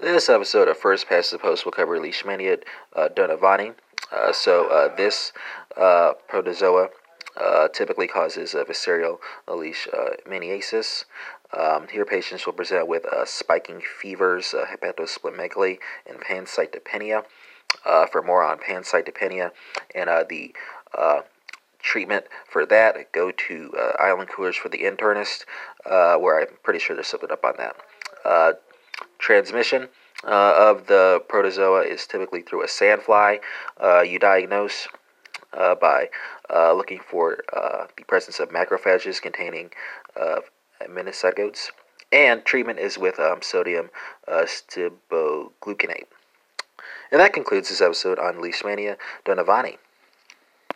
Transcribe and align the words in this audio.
This 0.00 0.28
episode 0.28 0.66
of 0.66 0.76
First 0.76 1.08
Past 1.08 1.30
the 1.30 1.38
Post 1.38 1.64
will 1.64 1.70
cover 1.70 2.00
Leishmania 2.00 2.60
uh, 2.96 3.08
donovani. 3.14 3.74
Uh, 4.10 4.32
so 4.32 4.66
uh, 4.66 4.94
this 4.96 5.32
uh, 5.76 6.14
protozoa 6.26 6.88
uh, 7.40 7.68
typically 7.68 8.08
causes 8.08 8.54
a 8.54 8.64
visceral 8.64 9.20
leishmaniasis. 9.46 11.04
Um, 11.56 11.86
here, 11.86 12.04
patients 12.04 12.44
will 12.44 12.54
present 12.54 12.88
with 12.88 13.06
uh, 13.06 13.24
spiking 13.24 13.80
fevers, 13.80 14.52
uh, 14.52 14.66
hepatosplenomegaly, 14.66 15.78
and 16.08 16.18
pancytopenia. 16.18 17.24
for 18.10 18.20
more 18.20 18.42
on 18.42 18.58
pancytopenia 18.58 19.52
and 19.94 20.10
the 20.28 20.52
treatment 21.80 22.24
for 22.50 22.66
that, 22.66 23.12
go 23.12 23.30
to 23.30 23.72
Island 24.00 24.28
Coolers 24.28 24.56
for 24.56 24.68
the 24.68 24.78
internist, 24.78 25.44
where 25.84 26.40
I'm 26.40 26.56
pretty 26.64 26.80
sure 26.80 26.96
there's 26.96 27.06
something 27.06 27.30
up 27.30 27.44
on 27.44 27.54
that. 27.58 27.76
Transmission 29.24 29.88
uh, 30.24 30.54
of 30.54 30.86
the 30.86 31.18
protozoa 31.28 31.80
is 31.80 32.06
typically 32.06 32.42
through 32.42 32.62
a 32.62 32.66
sandfly. 32.66 33.38
Uh, 33.82 34.02
you 34.02 34.18
diagnose 34.18 34.86
uh, 35.54 35.74
by 35.74 36.10
uh, 36.52 36.74
looking 36.74 36.98
for 36.98 37.38
uh, 37.56 37.86
the 37.96 38.04
presence 38.04 38.38
of 38.38 38.50
macrophages 38.50 39.22
containing 39.22 39.70
uh, 40.20 40.40
amastigotes, 40.82 41.70
and 42.12 42.44
treatment 42.44 42.78
is 42.78 42.98
with 42.98 43.18
um, 43.18 43.40
sodium 43.40 43.88
stibogluconate. 44.28 46.04
And 47.10 47.18
that 47.18 47.32
concludes 47.32 47.70
this 47.70 47.80
episode 47.80 48.18
on 48.18 48.42
Leishmania 48.42 48.98
donovani. 49.24 49.78